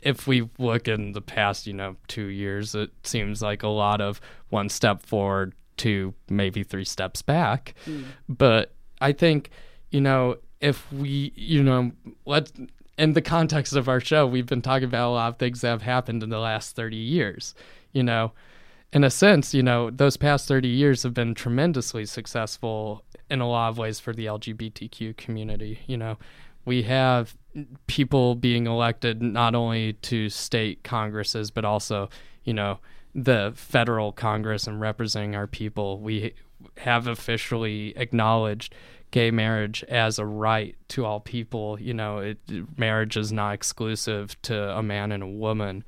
[0.00, 4.00] if we look in the past, you know, two years, it seems like a lot
[4.00, 4.20] of
[4.50, 7.74] one step forward to maybe three steps back.
[7.84, 8.04] Hmm.
[8.28, 9.50] But I think,
[9.90, 11.92] you know, if we, you know,
[12.24, 12.50] let
[12.98, 15.68] in the context of our show, we've been talking about a lot of things that
[15.68, 17.54] have happened in the last 30 years.
[17.92, 18.32] You know,
[18.92, 23.48] in a sense, you know, those past 30 years have been tremendously successful in a
[23.48, 25.80] lot of ways for the LGBTQ community.
[25.86, 26.18] You know,
[26.64, 27.36] we have
[27.86, 32.08] people being elected not only to state congresses, but also,
[32.44, 32.78] you know,
[33.14, 35.98] the federal Congress and representing our people.
[36.00, 36.34] We
[36.78, 38.74] have officially acknowledged
[39.10, 41.80] gay marriage as a right to all people.
[41.80, 42.38] You know, it,
[42.78, 45.84] marriage is not exclusive to a man and a woman.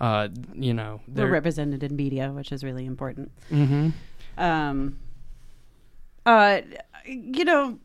[0.00, 3.92] Uh, you know, we're represented in media which is really important Mhm.
[4.36, 4.98] um,
[6.26, 6.60] Uh,
[7.06, 7.78] you know,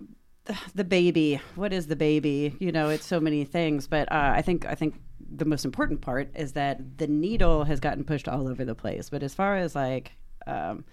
[0.76, 1.40] the baby.
[1.56, 2.56] What is the baby?
[2.60, 4.96] You know, it's so many things, but uh, I think I think
[5.30, 9.10] the most important part is that the needle has gotten pushed all over the place.
[9.10, 10.14] But as far as like,
[10.46, 10.86] um,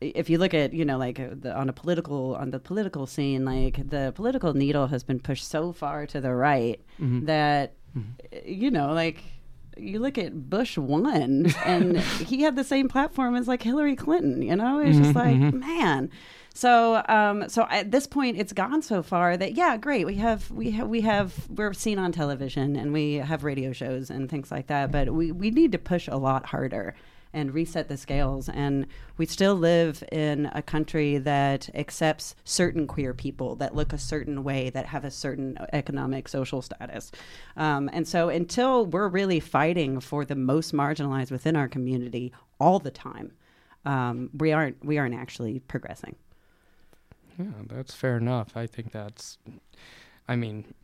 [0.00, 3.06] if you look at you know like uh, the, on a political on the political
[3.06, 6.80] scene, like the political needle has been pushed so far to the right
[7.26, 7.74] that
[8.44, 9.22] you know like.
[9.76, 11.98] You look at Bush one, and
[12.28, 14.40] he had the same platform as like Hillary Clinton.
[14.40, 16.10] You know, it's just like man.
[16.54, 20.06] So, um, so at this point, it's gone so far that yeah, great.
[20.06, 24.08] We have we have we have we're seen on television and we have radio shows
[24.08, 24.92] and things like that.
[24.92, 26.94] But we we need to push a lot harder
[27.32, 28.48] and reset the scales.
[28.48, 28.86] And
[29.16, 34.44] we still live in a country that accepts certain queer people that look a certain
[34.44, 37.10] way, that have a certain economic, social status.
[37.56, 42.78] Um, and so until we're really fighting for the most marginalized within our community all
[42.78, 43.32] the time,
[43.84, 46.14] um, we aren't we aren't actually progressing.
[47.38, 48.56] Yeah, that's fair enough.
[48.56, 49.38] I think that's,
[50.28, 50.74] I mean,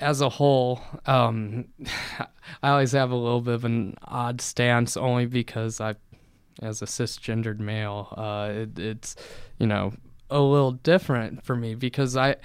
[0.00, 1.66] as a whole, um,
[2.62, 5.96] I always have a little bit of an odd stance only because I,
[6.62, 9.16] as a cisgendered male, uh, it, it's,
[9.58, 9.92] you know,
[10.30, 12.36] a little different for me because I,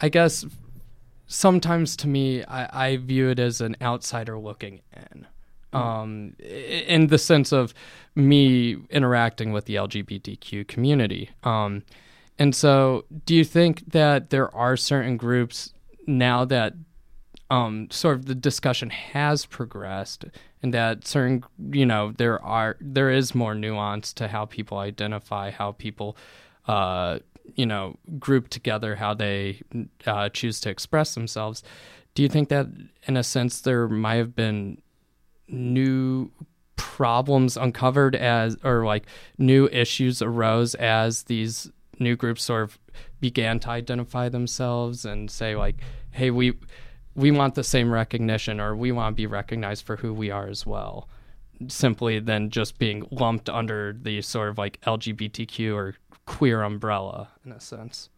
[0.00, 0.44] I guess
[1.26, 5.26] sometimes to me, I, I view it as an outsider looking in.
[5.72, 7.74] Um, in the sense of
[8.14, 11.30] me interacting with the LGBTQ community.
[11.42, 11.82] Um,
[12.38, 15.72] and so, do you think that there are certain groups
[16.06, 16.74] now that
[17.50, 20.24] um, sort of the discussion has progressed,
[20.62, 25.50] and that certain, you know, there are there is more nuance to how people identify,
[25.50, 26.16] how people,
[26.66, 27.20] uh,
[27.54, 29.60] you know, group together, how they
[30.06, 31.62] uh, choose to express themselves.
[32.14, 32.66] Do you think that,
[33.06, 34.80] in a sense, there might have been
[35.46, 36.30] new
[36.76, 39.04] problems uncovered as or like
[39.38, 42.78] new issues arose as these new groups sort of
[43.20, 45.76] began to identify themselves and say like
[46.10, 46.54] hey we
[47.14, 50.48] we want the same recognition or we want to be recognized for who we are
[50.48, 51.08] as well
[51.68, 55.94] simply than just being lumped under the sort of like LGBTQ or
[56.26, 58.08] queer umbrella in a sense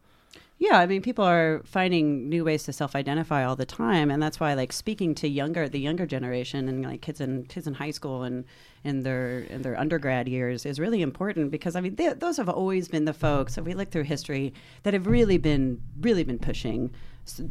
[0.59, 4.39] Yeah, I mean, people are finding new ways to self-identify all the time, and that's
[4.39, 7.91] why, like, speaking to younger, the younger generation, and like kids in kids in high
[7.91, 8.43] school and
[8.83, 12.49] in their in their undergrad years is really important because I mean, they, those have
[12.49, 13.57] always been the folks.
[13.57, 14.51] If we look through history,
[14.81, 16.91] that have really been really been pushing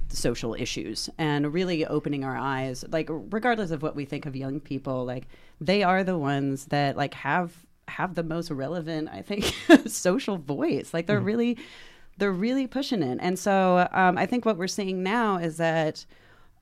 [0.09, 2.85] social issues and really opening our eyes.
[2.89, 5.29] Like, regardless of what we think of young people, like
[5.61, 7.55] they are the ones that like have
[7.87, 9.55] have the most relevant, I think,
[9.87, 10.93] social voice.
[10.93, 11.27] Like, they're mm-hmm.
[11.27, 11.59] really
[12.19, 13.19] they're really pushing it.
[13.21, 16.07] And so um, I think what we're seeing now is that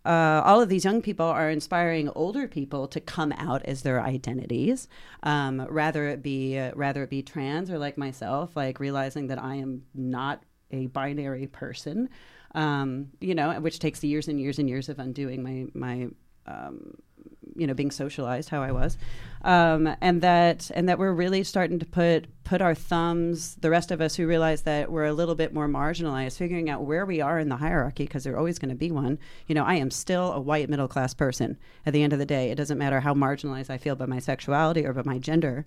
[0.05, 4.03] uh, all of these young people are inspiring older people to come out as their
[4.03, 4.87] identities,
[5.23, 9.43] um, rather it be uh, rather it be trans or like myself, like realizing that
[9.43, 12.11] I am not a binary person,
[12.55, 16.09] um, you know, which takes years and years and years of undoing my my
[16.47, 16.99] um,
[17.57, 18.97] you know being socialized how I was,
[19.43, 23.57] um, and that and that we're really starting to put put our thumbs.
[23.57, 26.85] The rest of us who realize that we're a little bit more marginalized, figuring out
[26.85, 29.19] where we are in the hierarchy because there's always going to be one.
[29.47, 31.59] You know, I am still a white middle class person.
[31.87, 34.19] At the end of the day, it doesn't matter how marginalized I feel by my
[34.19, 35.65] sexuality or by my gender.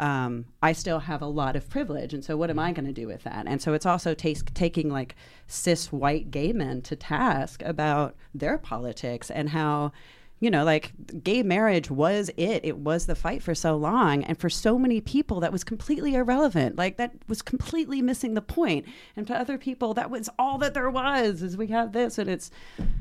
[0.00, 2.92] Um, I still have a lot of privilege, and so what am I going to
[2.92, 3.44] do with that?
[3.46, 5.14] And so it's also tas- taking like
[5.46, 9.92] cis white gay men to task about their politics and how
[10.40, 12.64] you know, like gay marriage was it.
[12.64, 14.24] It was the fight for so long.
[14.24, 16.76] And for so many people, that was completely irrelevant.
[16.76, 18.86] Like that was completely missing the point.
[19.16, 22.30] And to other people, that was all that there was is we have this and
[22.30, 22.50] it's,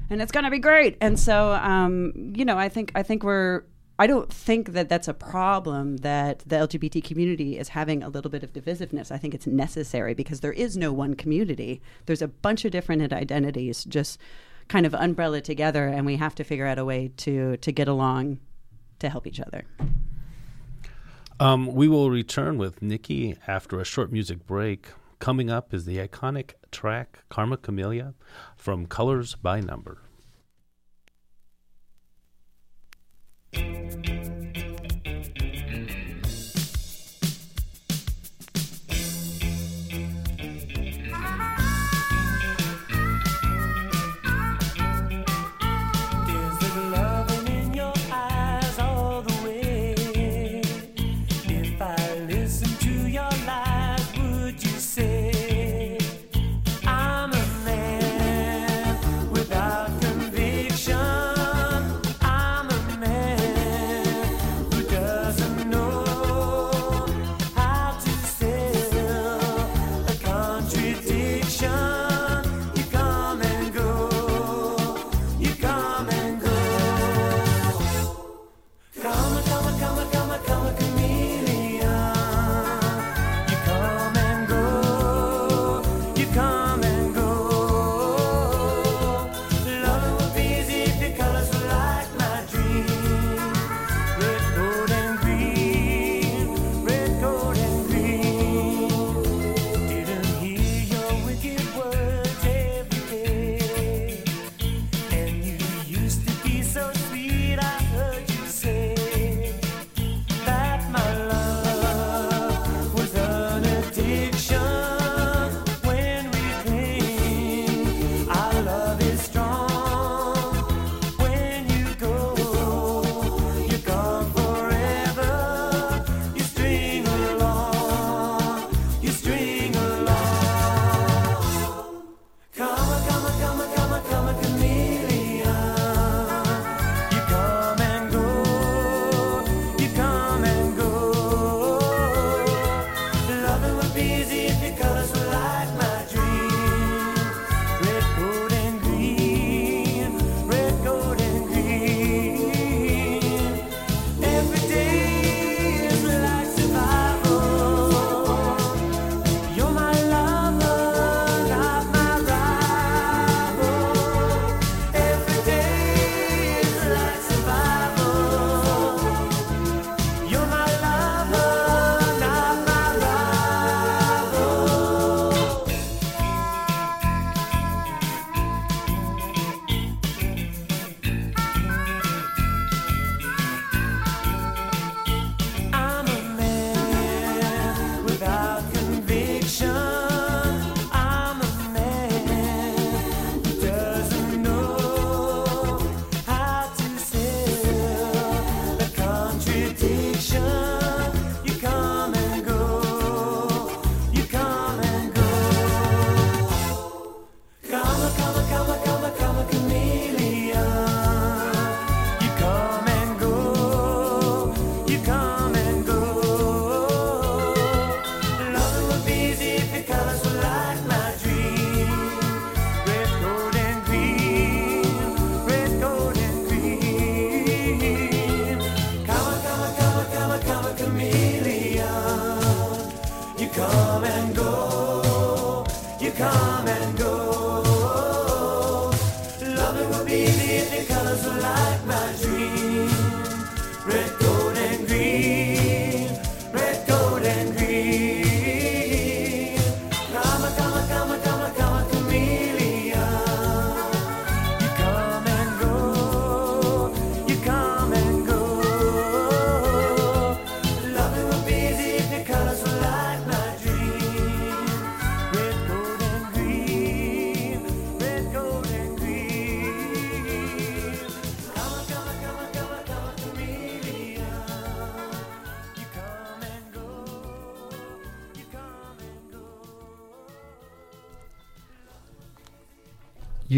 [0.10, 0.98] and it's going to be great.
[1.00, 3.64] And so, um, you know, I think, I think we're,
[3.98, 8.32] I don't think that that's a problem that the LGBT community is having a little
[8.32, 9.12] bit of divisiveness.
[9.12, 11.82] I think it's necessary because there is no one community.
[12.06, 14.18] There's a bunch of different identities just
[14.70, 17.88] kind of umbrella together and we have to figure out a way to to get
[17.88, 18.40] along
[19.00, 19.66] to help each other.
[21.40, 24.88] Um, we will return with Nicci after a short music break.
[25.20, 28.14] Coming up is the iconic track Karma Chameleon
[28.56, 30.02] from Colors by Number.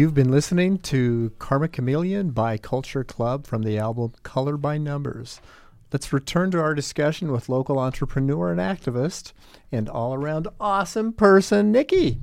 [0.02, 5.40] You've been listening to Karma Chameleon by Culture Club from the album Color by Numbers.
[5.92, 9.32] Let's return to our discussion with local entrepreneur and activist
[9.70, 12.18] and all around awesome person, Nicci.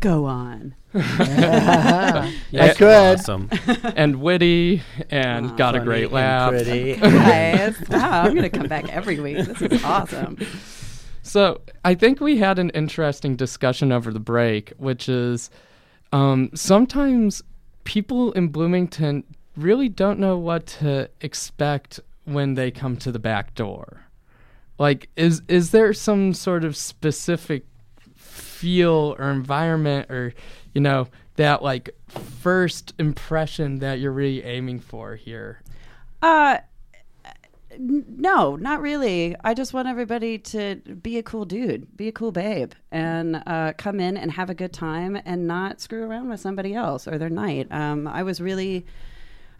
[0.00, 0.74] Go on.
[0.94, 2.74] I Yeah.
[2.74, 3.20] could.
[3.20, 3.50] Awesome.
[3.94, 6.50] and witty and got a great laugh.
[6.64, 9.46] Guys, wow, I'm going to come back every week.
[9.46, 10.38] This is awesome.
[11.22, 15.50] So I think we had an interesting discussion over the break, which is
[16.12, 17.42] um, sometimes
[17.84, 19.24] people in Bloomington
[19.56, 24.02] really don't know what to expect when they come to the back door.
[24.78, 27.64] Like, is is there some sort of specific
[28.14, 30.34] feel or environment or
[30.74, 35.62] you know that like first impression that you're really aiming for here?
[36.20, 36.58] Uh,
[37.78, 39.36] no, not really.
[39.44, 43.72] I just want everybody to be a cool dude, be a cool babe, and uh,
[43.76, 47.18] come in and have a good time and not screw around with somebody else or
[47.18, 47.68] their night.
[47.70, 48.86] Um, I was really.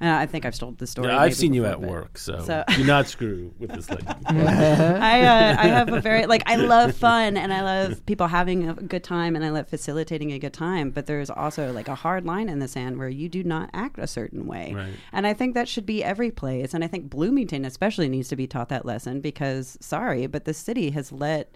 [0.01, 1.09] Uh, I think I've told the story.
[1.09, 3.89] Yeah, I've maybe seen you at but- work, so, so- do not screw with this
[3.89, 4.05] lady.
[4.27, 8.69] I uh, I have a very like I love fun and I love people having
[8.69, 10.91] a good time and I love facilitating a good time.
[10.91, 13.99] But there's also like a hard line in the sand where you do not act
[13.99, 14.93] a certain way, Right.
[15.13, 16.75] and I think that should be every place.
[16.75, 20.55] And I think Bloomington especially needs to be taught that lesson because sorry, but the
[20.55, 21.55] city has let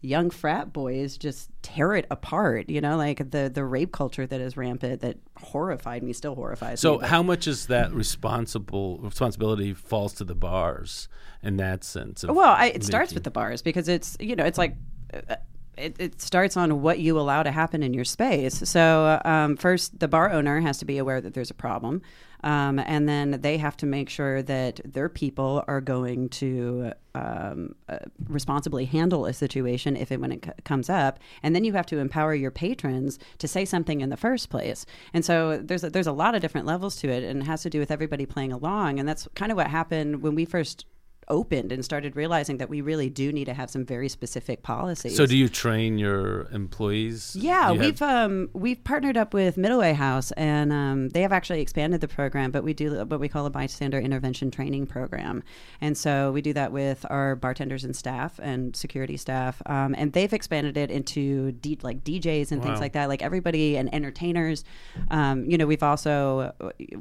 [0.00, 2.68] young frat boys just tear it apart.
[2.70, 6.80] You know, like the the rape culture that is rampant that horrified me, still horrifies
[6.80, 7.06] So, me.
[7.06, 11.08] how much is that responsible responsibility falls to the bars
[11.42, 12.24] in that sense?
[12.24, 14.76] Well, I, it starts with the bars because it's you know it's like.
[15.12, 15.36] Uh,
[15.78, 18.54] it, it starts on what you allow to happen in your space.
[18.68, 22.02] So, um, first, the bar owner has to be aware that there's a problem.
[22.44, 27.74] Um, and then they have to make sure that their people are going to um,
[27.88, 27.98] uh,
[28.28, 31.18] responsibly handle a situation if and when it c- comes up.
[31.42, 34.86] And then you have to empower your patrons to say something in the first place.
[35.12, 37.62] And so there's a, there's a lot of different levels to it, and it has
[37.62, 39.00] to do with everybody playing along.
[39.00, 40.86] And that's kind of what happened when we first
[41.28, 45.16] opened and started realizing that we really do need to have some very specific policies.
[45.16, 47.34] So, do you train your employees?
[47.38, 51.32] Yeah, You we've um, we've partnered up with Middle Way House, and um, they have
[51.32, 52.50] actually expanded the program.
[52.50, 55.42] But we do what we call a bystander intervention training program,
[55.80, 60.12] and so we do that with our bartenders and staff and security staff, um, and
[60.12, 64.64] they've expanded it into D- like DJs and things like that, like everybody and entertainers.
[65.10, 66.52] Um, you know, we've also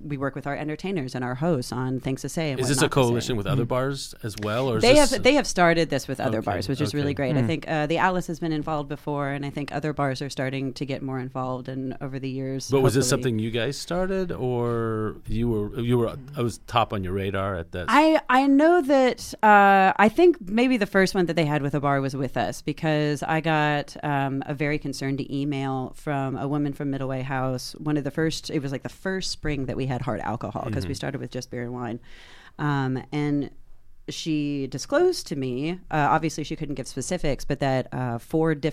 [0.03, 2.51] we work with our entertainers and our hosts on things to say.
[2.51, 3.01] And Is this a not to say.
[3.01, 6.07] coalition with other bars as well, or is They this, have they have started this
[6.07, 7.32] with other Okay, bars, which is really okay.
[7.32, 7.38] great.
[7.38, 10.30] I think uh, the Alice has been involved before, and I think other bars are
[10.30, 11.70] starting to get more involved.
[11.70, 15.97] And over the years, But was this something you guys started, or you were you
[15.97, 17.86] were I was top on your radar at that?
[17.89, 21.76] I I know that uh, I think maybe the first one that they had with
[21.76, 26.47] a bar was with us because I got um, a very concerned email from a
[26.47, 27.74] woman from Middle Way House.
[27.74, 30.63] One of the first, it was like the first spring that we had hard alcohol
[30.65, 31.99] because we started with just beer and wine,
[32.59, 33.49] um, and
[34.09, 35.79] she disclosed to me.
[35.91, 38.67] Uh, obviously, she couldn't give specifics, but that uh, four different